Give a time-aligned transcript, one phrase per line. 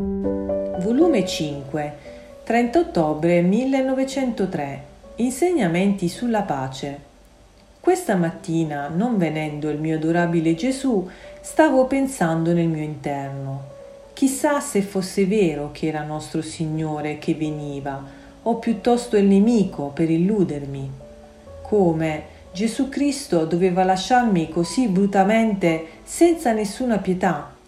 [0.00, 1.96] Volume 5,
[2.44, 4.82] 30 ottobre 1903.
[5.16, 6.98] Insegnamenti sulla pace.
[7.78, 11.06] Questa mattina, non venendo il mio adorabile Gesù,
[11.42, 13.64] stavo pensando nel mio interno.
[14.14, 18.02] Chissà se fosse vero che era nostro Signore che veniva,
[18.42, 20.90] o piuttosto il nemico per illudermi.
[21.60, 22.22] Come
[22.54, 27.58] Gesù Cristo doveva lasciarmi così brutamente senza nessuna pietà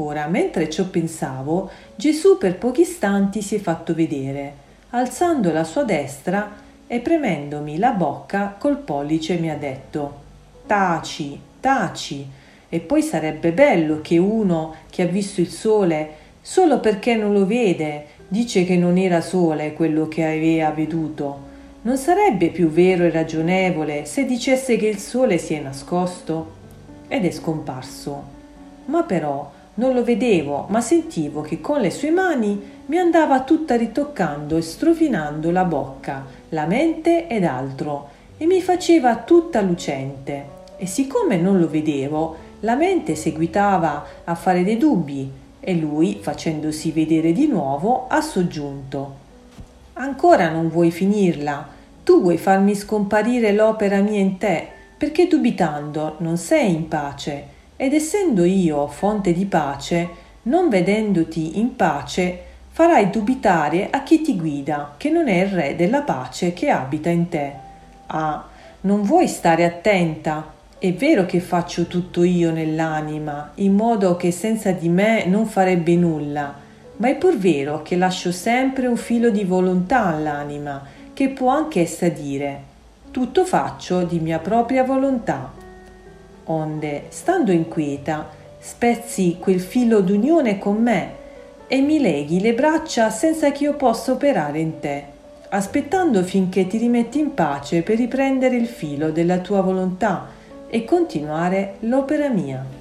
[0.00, 4.54] Ora, mentre ciò pensavo, Gesù per pochi istanti si è fatto vedere,
[4.90, 10.20] alzando la sua destra e premendomi la bocca col pollice mi ha detto
[10.66, 12.26] Taci, taci.
[12.70, 16.08] E poi sarebbe bello che uno che ha visto il sole,
[16.40, 21.48] solo perché non lo vede, dice che non era sole quello che aveva veduto.
[21.82, 26.52] Non sarebbe più vero e ragionevole se dicesse che il sole si è nascosto?
[27.06, 28.38] Ed è scomparso.
[28.86, 33.76] Ma però non lo vedevo, ma sentivo che con le sue mani mi andava tutta
[33.76, 40.58] ritoccando e strofinando la bocca, la mente ed altro, e mi faceva tutta lucente.
[40.76, 46.90] E siccome non lo vedevo, la mente seguitava a fare dei dubbi e lui, facendosi
[46.92, 49.14] vedere di nuovo, ha soggiunto.
[49.94, 51.66] Ancora non vuoi finirla?
[52.04, 54.66] Tu vuoi farmi scomparire l'opera mia in te,
[54.98, 60.06] perché dubitando non sei in pace ed essendo io fonte di pace,
[60.42, 65.76] non vedendoti in pace, farai dubitare a chi ti guida, che non è il Re
[65.76, 67.52] della pace che abita in te.
[68.08, 68.46] Ah,
[68.82, 70.52] non vuoi stare attenta?
[70.78, 75.94] È vero che faccio tutto io nell'anima, in modo che senza di me non farebbe
[75.96, 76.54] nulla,
[76.98, 80.84] ma è pur vero che lascio sempre un filo di volontà all'anima,
[81.14, 82.68] che può anch'essa dire
[83.10, 85.68] tutto faccio di mia propria volontà
[86.50, 91.18] onde, stando inquieta, spezzi quel filo d'unione con me
[91.66, 95.04] e mi leghi le braccia senza che io possa operare in te,
[95.50, 100.26] aspettando finché ti rimetti in pace per riprendere il filo della tua volontà
[100.68, 102.79] e continuare l'opera mia.